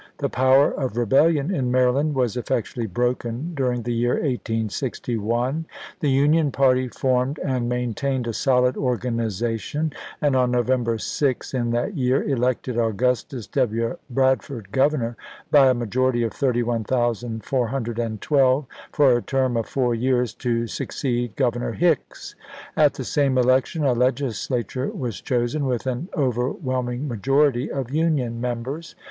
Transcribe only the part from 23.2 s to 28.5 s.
election a Legislature was chosen, with an overwhelming majority of Union